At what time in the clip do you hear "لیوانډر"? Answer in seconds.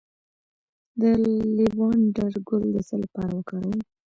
1.57-2.33